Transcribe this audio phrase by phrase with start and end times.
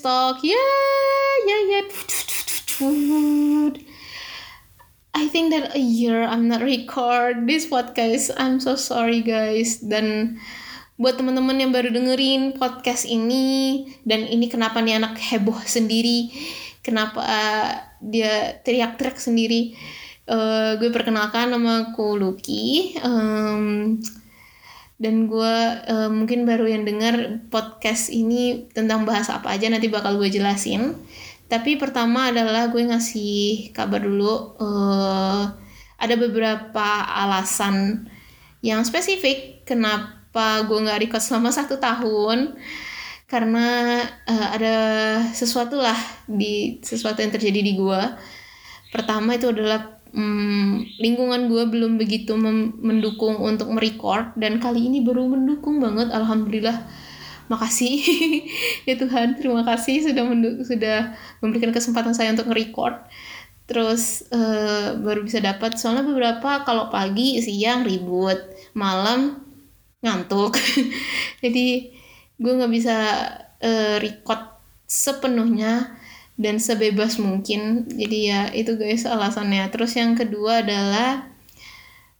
[0.00, 0.40] Talk.
[0.40, 0.56] Yeah,
[1.44, 1.86] yeah, yeah.
[5.12, 8.32] I think that a year I'm not record this podcast.
[8.40, 9.84] I'm so sorry guys.
[9.84, 10.40] Dan
[10.96, 16.32] buat teman-teman yang baru dengerin podcast ini dan ini kenapa nih anak heboh sendiri,
[16.80, 17.70] kenapa uh,
[18.00, 19.76] dia teriak-teriak sendiri.
[20.24, 22.96] Uh, gue perkenalkan nama aku Lucky.
[23.04, 23.96] Um,
[25.00, 25.56] dan gue
[25.88, 30.92] uh, mungkin baru yang dengar podcast ini tentang bahasa apa aja nanti bakal gue jelasin.
[31.48, 35.56] Tapi pertama adalah gue ngasih kabar dulu uh,
[35.96, 38.06] ada beberapa alasan
[38.60, 42.60] yang spesifik kenapa gue nggak record selama satu tahun.
[43.24, 44.76] Karena uh, ada
[45.32, 45.96] sesuatu lah
[46.28, 48.02] di sesuatu yang terjadi di gue
[48.90, 52.34] pertama itu adalah hmm, lingkungan gue belum begitu
[52.80, 56.86] mendukung untuk merecord dan kali ini baru mendukung banget alhamdulillah.
[57.50, 57.94] Makasih.
[58.88, 60.24] Ya Tuhan terima kasih sudah
[60.66, 60.98] sudah
[61.44, 63.06] memberikan kesempatan saya untuk nge-record.
[63.70, 68.38] Terus uh, baru bisa dapat soalnya beberapa kalau pagi siang ribut
[68.74, 69.46] malam
[70.02, 70.58] ngantuk.
[71.44, 71.92] Jadi
[72.40, 72.96] gue nggak bisa
[73.62, 74.42] uh, record
[74.90, 75.99] sepenuhnya
[76.40, 77.84] dan sebebas mungkin.
[77.84, 79.68] Jadi ya itu guys alasannya.
[79.68, 81.28] Terus yang kedua adalah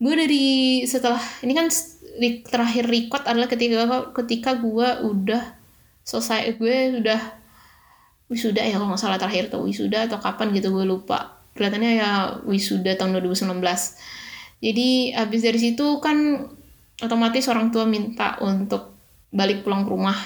[0.00, 0.46] gue dari
[0.88, 1.68] setelah ini kan
[2.48, 3.84] terakhir record adalah ketika
[4.24, 5.44] ketika gue udah
[6.00, 7.20] selesai gue udah
[8.32, 11.36] wisuda ya kalau nggak salah terakhir tuh wisuda atau kapan gitu gue lupa.
[11.52, 12.10] Kelihatannya ya
[12.44, 13.52] wisuda tahun 2019
[14.60, 16.48] jadi abis dari situ kan
[17.04, 18.96] otomatis orang tua minta untuk
[19.28, 20.16] balik pulang ke rumah.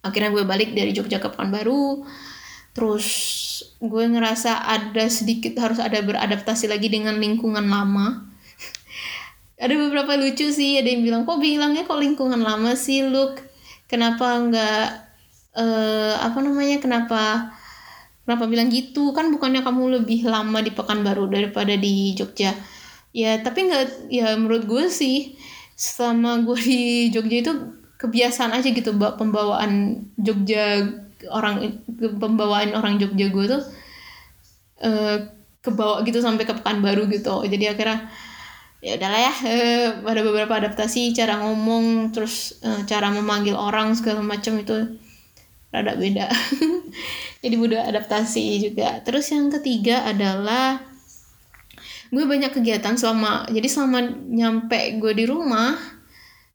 [0.00, 2.06] Akhirnya gue balik dari Jogja ke Pekanbaru
[2.78, 3.08] terus
[3.82, 8.22] gue ngerasa ada sedikit harus ada beradaptasi lagi dengan lingkungan lama.
[9.58, 13.02] Ada beberapa lucu sih ada yang bilang kok bilangnya kok lingkungan lama sih?
[13.02, 13.42] Look
[13.90, 14.86] kenapa nggak
[15.58, 17.50] uh, apa namanya kenapa
[18.22, 19.10] kenapa bilang gitu?
[19.10, 22.54] Kan bukannya kamu lebih lama di Pekanbaru daripada di Jogja.
[23.10, 25.34] Ya tapi nggak ya menurut gue sih
[25.74, 27.52] selama gue di Jogja itu
[27.98, 30.86] kebiasaan aja gitu pembawaan Jogja
[31.26, 33.62] orang pembawaan orang Jogja gue tuh
[34.86, 35.16] uh,
[35.58, 37.42] kebawa gitu sampai ke Pekanbaru gitu.
[37.42, 38.06] Jadi akhirnya
[38.78, 44.22] ya udahlah ya uh, ada beberapa adaptasi cara ngomong terus uh, cara memanggil orang segala
[44.22, 44.98] macam itu
[45.74, 46.30] rada beda.
[47.42, 49.02] Jadi udah adaptasi juga.
[49.02, 50.80] Terus yang ketiga adalah
[52.08, 54.00] gue banyak kegiatan selama jadi selama
[54.32, 55.76] nyampe gue di rumah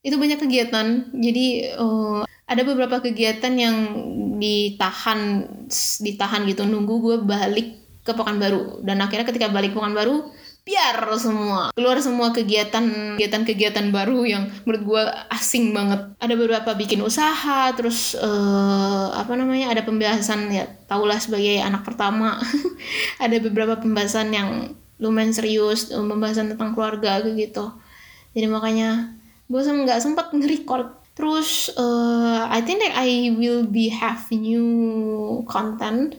[0.00, 1.12] itu banyak kegiatan.
[1.12, 3.76] Jadi uh, ada beberapa kegiatan yang
[4.36, 5.48] ditahan
[6.04, 8.82] ditahan gitu nunggu gue balik ke Pekanbaru.
[8.82, 10.28] Dan akhirnya ketika balik Pekanbaru
[10.62, 12.86] biar semua keluar semua kegiatan
[13.18, 15.02] kegiatan kegiatan baru yang menurut gue
[15.34, 16.14] asing banget.
[16.22, 22.38] Ada beberapa bikin usaha terus uh, apa namanya ada pembahasan ya tahulah sebagai anak pertama.
[23.24, 27.74] Ada beberapa pembahasan yang lumayan serius pembahasan tentang keluarga gitu.
[28.34, 29.18] Jadi makanya
[29.50, 36.16] gue nggak sempat nge-record Terus uh, I think that I will be have new content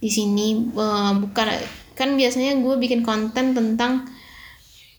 [0.00, 0.72] di sini.
[0.72, 1.48] Uh, bukan
[1.92, 4.08] kan biasanya gue bikin konten tentang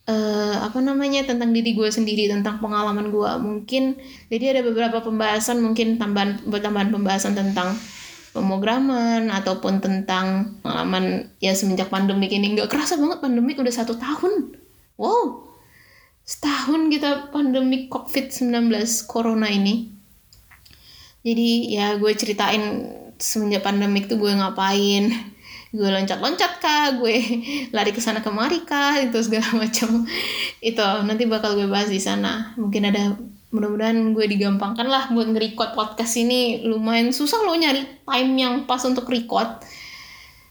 [0.05, 3.99] uh, apa namanya tentang diri gue sendiri tentang pengalaman gue mungkin
[4.31, 7.75] jadi ada beberapa pembahasan mungkin tambahan tambahan pembahasan tentang
[8.31, 12.53] pemrograman ataupun tentang pengalaman ya semenjak pandemi ini.
[12.53, 14.53] Nggak kerasa banget pandemi udah satu tahun.
[15.01, 15.54] Wow
[16.25, 18.73] setahun kita pandemi COVID-19
[19.05, 19.93] corona ini.
[21.21, 22.89] Jadi ya gue ceritain
[23.21, 25.13] semenjak pandemik tuh gue ngapain.
[25.75, 27.15] Gue loncat-loncat kah, gue
[27.75, 30.07] lari ke sana kemari kah, itu segala macam.
[30.63, 32.55] Itu nanti bakal gue bahas di sana.
[32.57, 33.13] Mungkin ada
[33.55, 38.83] mudah-mudahan gue digampangkan lah buat nge-record podcast ini lumayan susah loh nyari time yang pas
[38.83, 39.63] untuk record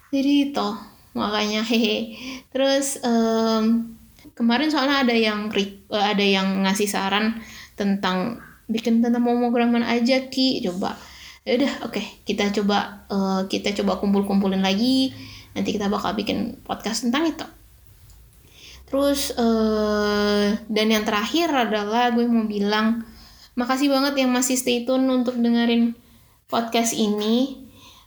[0.08, 0.68] jadi itu
[1.12, 2.16] makanya hehe
[2.48, 3.92] terus um,
[4.34, 7.38] kemarin soalnya ada yang eh, ada yang ngasih saran
[7.78, 10.62] tentang bikin tentang momograman aja ki.
[10.66, 10.98] Coba.
[11.46, 11.98] Ya udah oke.
[11.98, 15.14] Okay, kita coba uh, kita coba kumpul-kumpulin lagi.
[15.54, 17.46] Nanti kita bakal bikin podcast tentang itu.
[18.90, 23.02] Terus uh, dan yang terakhir adalah gue mau bilang
[23.54, 25.94] makasih banget yang masih stay tune untuk dengerin
[26.50, 27.64] podcast ini.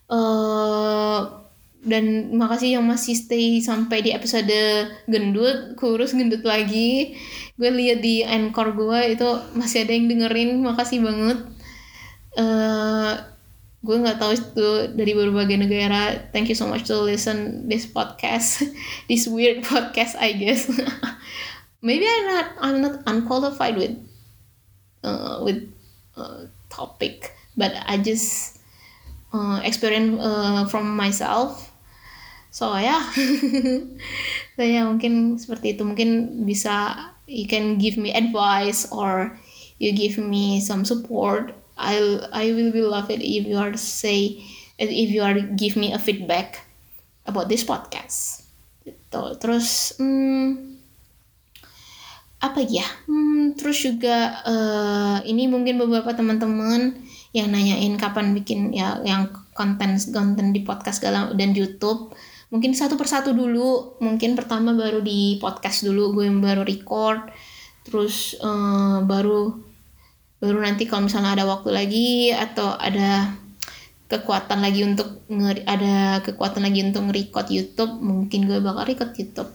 [0.07, 1.46] Uh,
[1.85, 7.13] dan makasih yang masih stay sampai di episode gendut kurus gendut lagi.
[7.57, 11.39] Gue lihat di anchor gue itu masih ada yang dengerin makasih banget.
[12.37, 13.17] Uh,
[13.85, 16.17] gue nggak tahu itu dari berbagai negara.
[16.33, 18.65] Thank you so much to listen this podcast.
[19.09, 20.67] This weird podcast I guess.
[21.85, 23.95] Maybe I'm not I'm not unqualified with
[25.05, 25.69] uh, with
[26.17, 27.37] uh, topic.
[27.57, 28.56] But I just
[29.33, 31.71] uh, experience uh, from myself.
[32.51, 32.97] So ya.
[32.97, 33.03] Yeah.
[34.55, 35.83] so ya yeah, mungkin seperti itu.
[35.83, 36.95] Mungkin bisa
[37.27, 39.35] you can give me advice or
[39.77, 41.53] you give me some support.
[41.77, 44.41] I'll I will be love it if you are say
[44.81, 46.65] if you are give me a feedback
[47.29, 48.47] about this podcast.
[48.81, 49.23] Gitu.
[49.37, 50.79] Terus hmm,
[52.41, 52.87] apa ya?
[53.05, 56.97] Hmm, terus juga uh, ini mungkin beberapa teman-teman
[57.35, 62.13] yang nanyain kapan bikin ya yang konten konten di podcast dan YouTube.
[62.47, 63.99] Mungkin satu persatu dulu.
[63.99, 67.27] Mungkin pertama baru di podcast dulu gue yang baru record.
[67.83, 69.51] Terus uh, baru
[70.37, 73.33] baru nanti kalau misalnya ada waktu lagi atau ada
[74.07, 75.27] kekuatan lagi untuk
[75.67, 79.51] ada kekuatan lagi untuk nge-record YouTube mungkin gue bakal record YouTube.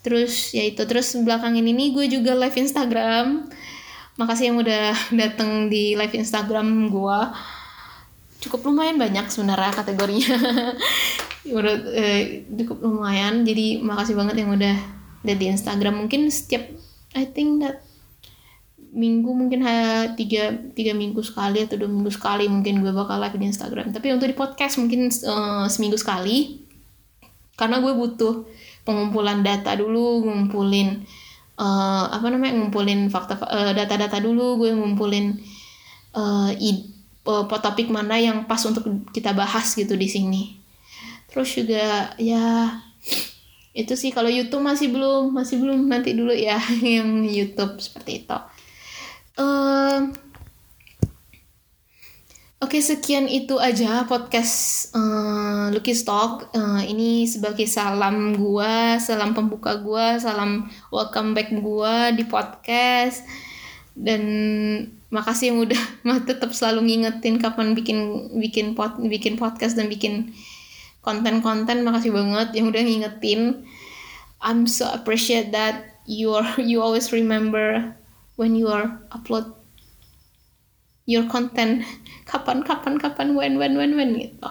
[0.00, 0.82] Terus ya itu.
[0.88, 3.52] Terus belakangan ini gue juga live Instagram
[4.20, 7.18] makasih yang udah dateng di live Instagram gue
[8.42, 10.34] cukup lumayan banyak sebenarnya kategorinya.
[11.58, 13.46] Udah eh, cukup lumayan.
[13.46, 14.74] Jadi makasih banget yang udah
[15.22, 15.94] ada di Instagram.
[16.06, 16.66] Mungkin setiap
[17.14, 17.86] I think that
[18.92, 19.64] minggu mungkin
[20.18, 23.94] tiga tiga minggu sekali atau dua minggu sekali mungkin gue bakal live di Instagram.
[23.94, 26.66] Tapi untuk di podcast mungkin uh, seminggu sekali.
[27.54, 28.42] Karena gue butuh
[28.82, 31.06] pengumpulan data dulu ngumpulin
[31.58, 35.36] uh, apa namanya ngumpulin fakta uh, data-data dulu gue ngumpulin
[36.16, 36.88] uh, id,
[37.28, 40.42] uh, topik mana yang pas untuk kita bahas gitu di sini.
[41.32, 42.76] Terus juga ya
[43.72, 45.88] itu sih kalau YouTube masih belum masih belum.
[45.88, 48.38] Nanti dulu ya yang YouTube seperti itu.
[49.32, 50.12] Uh,
[52.62, 56.46] Oke, sekian itu aja podcast uh, Lucky Stock.
[56.54, 63.26] Uh, ini sebagai salam gua, salam pembuka gua, salam welcome back gua di podcast.
[63.98, 64.22] Dan
[65.10, 65.82] makasih yang udah
[66.30, 70.30] tetap selalu ngingetin kapan bikin bikin pod, bikin podcast dan bikin
[71.02, 71.82] konten-konten.
[71.82, 73.66] Makasih banget yang udah ngingetin.
[74.38, 77.90] I'm so appreciate that you are you always remember
[78.38, 79.50] when you are upload
[81.06, 81.86] your content.
[82.22, 84.48] Kapan kapan kapan when when when when gitu.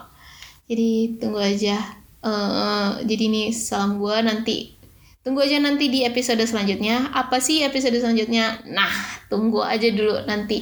[0.70, 1.80] Jadi tunggu aja.
[2.22, 4.78] Uh, jadi ini salam gue nanti
[5.26, 7.10] tunggu aja nanti di episode selanjutnya.
[7.10, 8.62] Apa sih episode selanjutnya?
[8.70, 8.94] Nah
[9.26, 10.62] tunggu aja dulu nanti.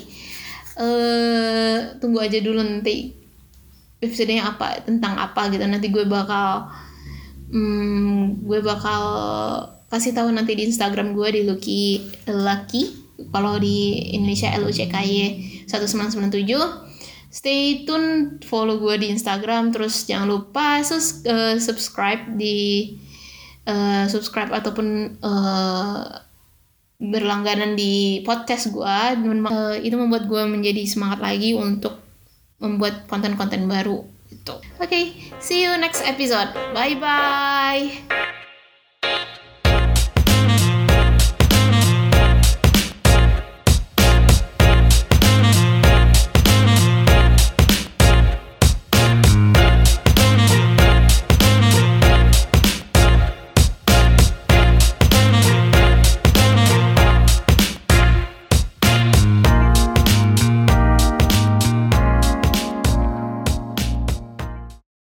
[0.79, 3.11] Uh, tunggu aja dulu nanti
[3.99, 5.67] episodenya apa tentang apa gitu.
[5.67, 6.71] Nanti gue bakal
[7.51, 9.03] um, gue bakal
[9.91, 11.81] kasih tahu nanti di Instagram gue di Lucky
[12.31, 12.83] Lucky
[13.35, 15.13] kalau di Indonesia L U C K Y
[15.69, 22.97] 1997 stay tune follow gue di Instagram terus jangan lupa sus, uh, subscribe di
[23.69, 26.03] uh, subscribe ataupun uh,
[26.99, 28.97] berlangganan di podcast gue
[29.47, 32.01] uh, itu membuat gue menjadi semangat lagi untuk
[32.59, 34.03] membuat konten-konten baru
[34.33, 36.51] itu oke okay, see you next episode.
[36.73, 38.38] Bye bye